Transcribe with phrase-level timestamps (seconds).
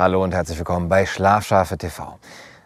[0.00, 2.18] Hallo und herzlich willkommen bei Schlafschafe TV.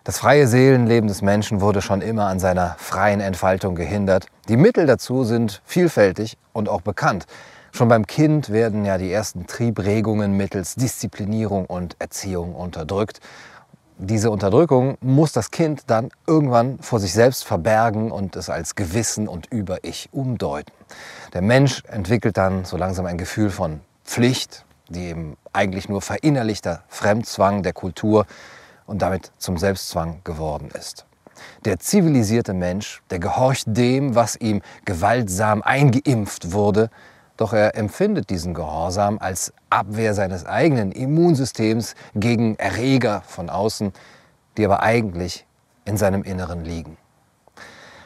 [0.04, 4.28] Das freie Seelenleben des Menschen wurde schon immer an seiner freien Entfaltung gehindert.
[4.48, 7.26] Die Mittel dazu sind vielfältig und auch bekannt.
[7.72, 13.18] Schon beim Kind werden ja die ersten Triebregungen mittels Disziplinierung und Erziehung unterdrückt.
[13.98, 19.26] Diese Unterdrückung muss das Kind dann irgendwann vor sich selbst verbergen und es als Gewissen
[19.26, 20.72] und Über-Ich umdeuten.
[21.32, 26.82] Der Mensch entwickelt dann so langsam ein Gefühl von Pflicht, die eben eigentlich nur verinnerlichter
[26.88, 28.26] Fremdzwang der Kultur
[28.86, 31.06] und damit zum Selbstzwang geworden ist.
[31.64, 36.90] Der zivilisierte Mensch, der gehorcht dem, was ihm gewaltsam eingeimpft wurde,
[37.36, 43.92] doch er empfindet diesen Gehorsam als Abwehr seines eigenen Immunsystems gegen Erreger von außen,
[44.56, 45.44] die aber eigentlich
[45.84, 46.96] in seinem Inneren liegen.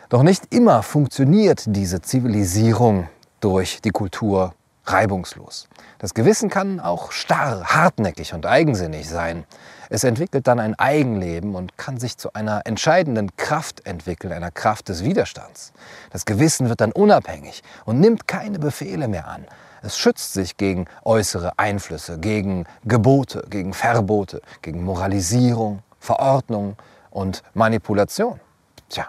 [0.09, 3.09] Doch nicht immer funktioniert diese Zivilisierung
[3.41, 4.55] durch die Kultur
[4.93, 5.69] reibungslos.
[5.99, 9.45] Das Gewissen kann auch starr, hartnäckig und eigensinnig sein.
[9.91, 14.89] Es entwickelt dann ein Eigenleben und kann sich zu einer entscheidenden Kraft entwickeln, einer Kraft
[14.89, 15.73] des Widerstands.
[16.11, 19.47] Das Gewissen wird dann unabhängig und nimmt keine Befehle mehr an.
[19.83, 26.77] Es schützt sich gegen äußere Einflüsse, gegen Gebote, gegen Verbote, gegen Moralisierung, Verordnung
[27.11, 28.41] und Manipulation.
[28.89, 29.07] Tja,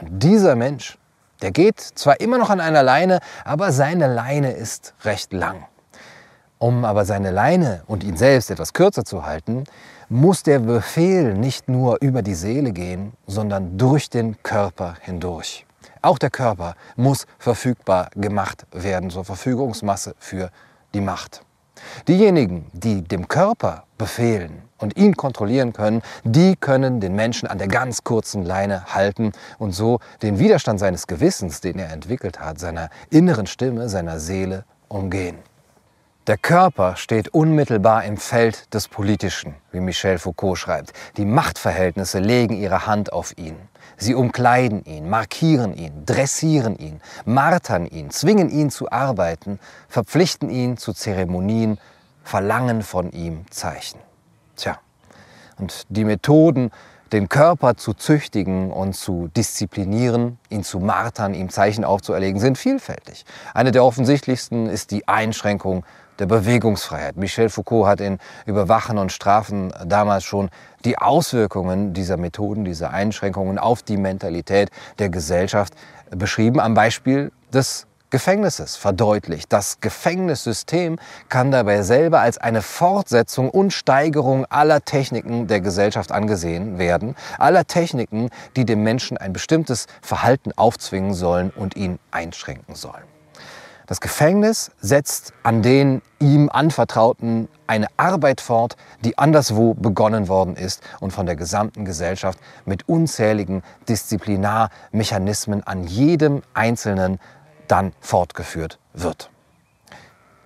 [0.00, 0.96] und dieser Mensch,
[1.42, 5.66] der geht zwar immer noch an einer Leine, aber seine Leine ist recht lang.
[6.58, 9.64] Um aber seine Leine und ihn selbst etwas kürzer zu halten,
[10.08, 15.66] muss der Befehl nicht nur über die Seele gehen, sondern durch den Körper hindurch.
[16.02, 20.50] Auch der Körper muss verfügbar gemacht werden zur Verfügungsmasse für
[20.94, 21.42] die Macht.
[22.08, 27.68] Diejenigen, die dem Körper befehlen und ihn kontrollieren können, die können den Menschen an der
[27.68, 32.90] ganz kurzen Leine halten und so den Widerstand seines Gewissens, den er entwickelt hat, seiner
[33.10, 35.38] inneren Stimme, seiner Seele umgehen.
[36.28, 40.92] Der Körper steht unmittelbar im Feld des Politischen, wie Michel Foucault schreibt.
[41.16, 43.56] Die Machtverhältnisse legen ihre Hand auf ihn.
[43.96, 50.76] Sie umkleiden ihn, markieren ihn, dressieren ihn, martern ihn, zwingen ihn zu arbeiten, verpflichten ihn
[50.76, 51.78] zu Zeremonien,
[52.24, 54.00] verlangen von ihm Zeichen.
[54.56, 54.78] Tja,
[55.58, 56.70] und die Methoden,
[57.12, 63.24] den Körper zu züchtigen und zu disziplinieren, ihn zu martern, ihm Zeichen aufzuerlegen, sind vielfältig.
[63.52, 65.84] Eine der offensichtlichsten ist die Einschränkung
[66.18, 67.16] der Bewegungsfreiheit.
[67.16, 70.50] Michel Foucault hat in Überwachen und Strafen damals schon
[70.84, 75.74] die Auswirkungen dieser Methoden, dieser Einschränkungen auf die Mentalität der Gesellschaft
[76.10, 79.50] beschrieben, am Beispiel des Gefängnisses verdeutlicht.
[79.54, 80.98] Das Gefängnissystem
[81.30, 87.66] kann dabei selber als eine Fortsetzung und Steigerung aller Techniken der Gesellschaft angesehen werden, aller
[87.66, 93.04] Techniken, die dem Menschen ein bestimmtes Verhalten aufzwingen sollen und ihn einschränken sollen.
[93.92, 100.82] Das Gefängnis setzt an den ihm anvertrauten eine Arbeit fort, die anderswo begonnen worden ist
[101.00, 107.20] und von der gesamten Gesellschaft mit unzähligen Disziplinarmechanismen an jedem Einzelnen
[107.68, 109.28] dann fortgeführt wird.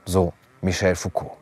[0.06, 1.36] So Michel Foucault.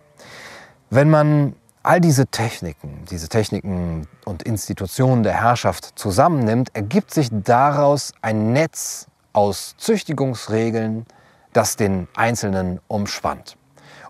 [0.91, 8.13] Wenn man all diese Techniken, diese Techniken und Institutionen der Herrschaft zusammennimmt, ergibt sich daraus
[8.21, 11.07] ein Netz aus Züchtigungsregeln,
[11.55, 13.57] das den Einzelnen umspannt.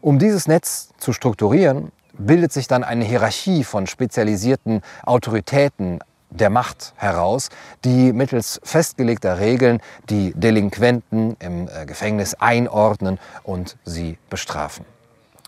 [0.00, 6.00] Um dieses Netz zu strukturieren, bildet sich dann eine Hierarchie von spezialisierten Autoritäten
[6.30, 7.48] der Macht heraus,
[7.84, 14.84] die mittels festgelegter Regeln die Delinquenten im äh, Gefängnis einordnen und sie bestrafen.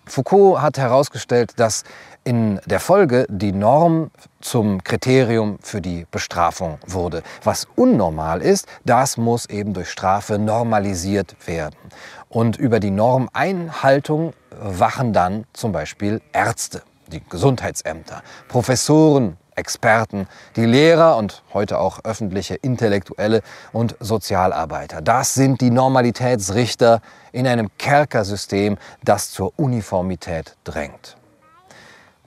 [0.06, 1.82] Foucault hat herausgestellt, dass
[2.24, 7.22] in der Folge die Norm zum Kriterium für die Bestrafung wurde.
[7.42, 11.76] Was unnormal ist, das muss eben durch Strafe normalisiert werden.
[12.28, 21.16] Und über die Normeinhaltung wachen dann zum Beispiel Ärzte, die Gesundheitsämter, Professoren, Experten, die Lehrer
[21.16, 25.00] und heute auch öffentliche Intellektuelle und Sozialarbeiter.
[25.00, 27.00] Das sind die Normalitätsrichter
[27.32, 31.16] in einem Kerkersystem, das zur Uniformität drängt.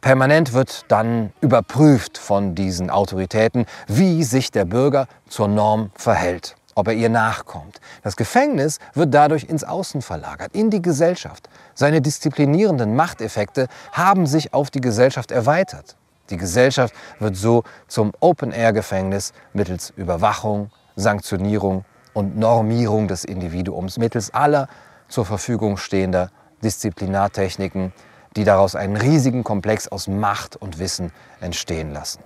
[0.01, 6.87] Permanent wird dann überprüft von diesen Autoritäten, wie sich der Bürger zur Norm verhält, ob
[6.87, 7.81] er ihr nachkommt.
[8.01, 11.49] Das Gefängnis wird dadurch ins Außen verlagert, in die Gesellschaft.
[11.75, 15.97] Seine disziplinierenden Machteffekte haben sich auf die Gesellschaft erweitert.
[16.29, 24.67] Die Gesellschaft wird so zum Open-Air-Gefängnis mittels Überwachung, Sanktionierung und Normierung des Individuums, mittels aller
[25.07, 26.29] zur Verfügung stehender
[26.63, 27.93] Disziplinartechniken,
[28.35, 31.11] die daraus einen riesigen Komplex aus Macht und Wissen
[31.41, 32.19] entstehen lassen.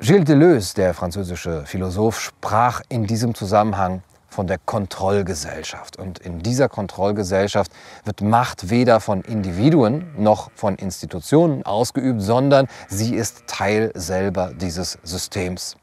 [0.00, 5.96] Gilles Deleuze, der französische Philosoph, sprach in diesem Zusammenhang von der Kontrollgesellschaft.
[5.96, 7.72] Und in dieser Kontrollgesellschaft
[8.04, 14.98] wird Macht weder von Individuen noch von Institutionen ausgeübt, sondern sie ist Teil selber dieses
[15.02, 15.76] Systems.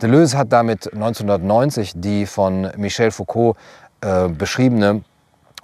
[0.00, 3.56] Deleuze hat damit 1990 die von Michel Foucault
[4.00, 5.02] äh, beschriebene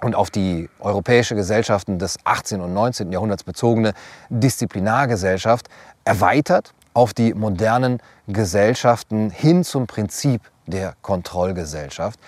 [0.01, 2.61] und auf die europäische Gesellschaften des 18.
[2.61, 3.11] und 19.
[3.11, 3.93] Jahrhunderts bezogene
[4.29, 5.69] Disziplinargesellschaft
[6.05, 12.19] erweitert auf die modernen Gesellschaften hin zum Prinzip der Kontrollgesellschaft.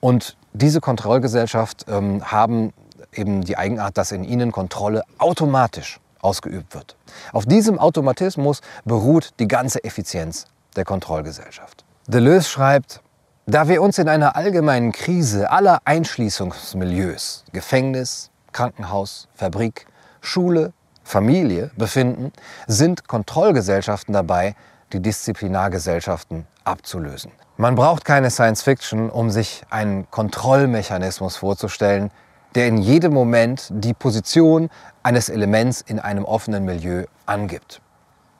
[0.00, 2.72] Und diese Kontrollgesellschaft ähm, haben
[3.12, 6.96] eben die Eigenart, dass in ihnen Kontrolle automatisch ausgeübt wird.
[7.32, 10.46] Auf diesem Automatismus beruht die ganze Effizienz
[10.76, 11.84] der Kontrollgesellschaft.
[12.06, 13.02] Deleuze schreibt,
[13.46, 19.86] da wir uns in einer allgemeinen Krise aller Einschließungsmilieus, Gefängnis, Krankenhaus, Fabrik,
[20.20, 20.72] Schule,
[21.02, 22.32] Familie befinden,
[22.66, 24.54] sind Kontrollgesellschaften dabei,
[24.92, 27.32] die Disziplinargesellschaften abzulösen.
[27.60, 32.12] Man braucht keine Science Fiction, um sich einen Kontrollmechanismus vorzustellen,
[32.54, 34.70] der in jedem Moment die Position
[35.02, 37.82] eines Elements in einem offenen Milieu angibt.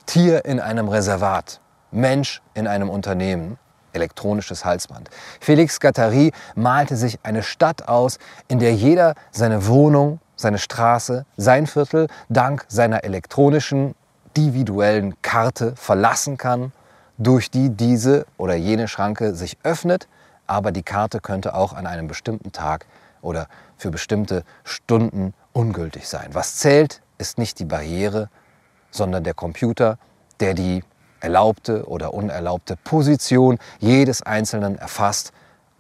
[0.07, 1.61] Tier in einem Reservat,
[1.91, 3.59] Mensch in einem Unternehmen,
[3.93, 5.11] elektronisches Halsband.
[5.41, 11.67] Felix Gattari malte sich eine Stadt aus, in der jeder seine Wohnung, seine Straße, sein
[11.67, 13.97] Viertel dank seiner elektronischen,
[14.37, 16.71] individuellen Karte verlassen kann,
[17.19, 20.09] durch die diese oder jene Schranke sich öffnet,
[20.47, 22.87] aber die Karte könnte auch an einem bestimmten Tag
[23.21, 26.31] oder für bestimmte Stunden ungültig sein.
[26.33, 28.31] Was zählt, ist nicht die Barriere,
[28.91, 29.99] sondern der Computer,
[30.41, 30.85] der die
[31.21, 35.33] erlaubte oder unerlaubte Position jedes Einzelnen erfasst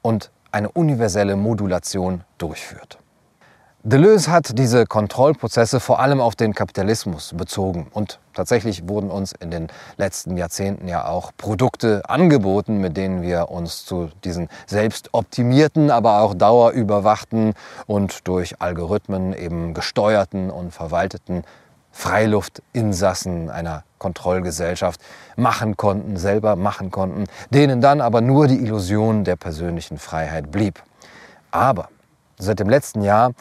[0.02, 2.98] und eine universelle Modulation durchführt.
[3.84, 7.86] Deleuze hat diese Kontrollprozesse vor allem auf den Kapitalismus bezogen.
[7.92, 13.50] Und tatsächlich wurden uns in den letzten Jahrzehnten ja auch Produkte angeboten, mit denen wir
[13.50, 17.54] uns zu diesen selbst optimierten, aber auch dauerüberwachten
[17.86, 21.44] und durch Algorithmen eben gesteuerten und verwalteten
[21.92, 25.00] Freiluftinsassen einer Kontrollgesellschaft
[25.36, 30.82] machen konnten, selber machen konnten, denen dann aber nur die Illusion der persönlichen Freiheit blieb.
[31.52, 31.88] Aber
[32.38, 33.34] seit dem letzten Jahr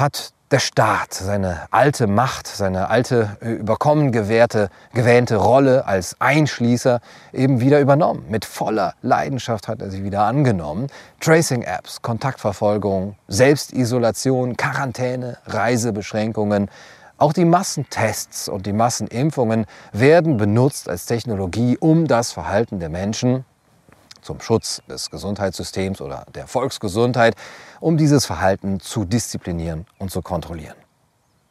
[0.00, 7.00] hat der Staat seine alte Macht, seine alte äh, überkommen gewährte, gewähnte Rolle als Einschließer
[7.32, 8.24] eben wieder übernommen.
[8.28, 10.88] Mit voller Leidenschaft hat er sie wieder angenommen.
[11.20, 16.68] Tracing-Apps, Kontaktverfolgung, Selbstisolation, Quarantäne, Reisebeschränkungen,
[17.16, 23.44] auch die Massentests und die Massenimpfungen werden benutzt als Technologie, um das Verhalten der Menschen
[24.22, 27.34] zum Schutz des Gesundheitssystems oder der Volksgesundheit,
[27.80, 30.76] um dieses Verhalten zu disziplinieren und zu kontrollieren.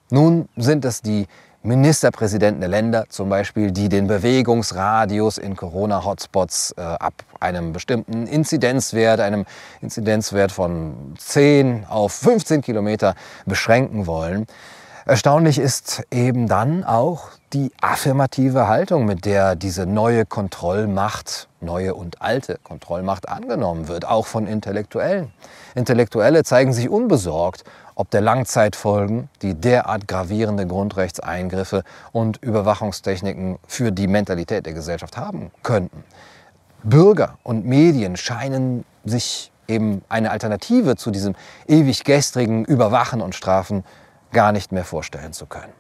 [0.10, 1.28] Nun sind es die
[1.62, 9.20] Ministerpräsidenten der Länder zum Beispiel, die den Bewegungsradius in Corona-Hotspots äh, ab einem bestimmten Inzidenzwert,
[9.20, 9.46] einem
[9.82, 13.14] Inzidenzwert von 10 auf 15 Kilometer
[13.46, 14.48] beschränken wollen.
[15.06, 22.22] Erstaunlich ist eben dann auch die affirmative Haltung, mit der diese neue Kontrollmacht, neue und
[22.22, 25.32] alte Kontrollmacht angenommen wird, auch von Intellektuellen.
[25.74, 27.64] Intellektuelle zeigen sich unbesorgt,
[27.96, 35.52] ob der Langzeitfolgen, die derart gravierende Grundrechtseingriffe und Überwachungstechniken für die Mentalität der Gesellschaft haben
[35.64, 36.04] könnten.
[36.84, 41.36] Bürger und Medien scheinen sich eben eine Alternative zu diesem
[41.68, 43.84] ewig gestrigen Überwachen und Strafen
[44.32, 45.74] gar nicht mehr vorstellen zu können.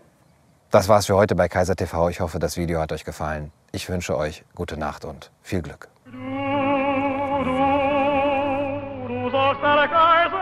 [0.71, 2.09] Das war's für heute bei Kaiser TV.
[2.09, 3.51] Ich hoffe, das Video hat euch gefallen.
[3.71, 5.87] Ich wünsche euch gute Nacht und viel Glück.
[6.05, 6.11] Du,
[7.43, 7.53] du,
[9.31, 10.38] du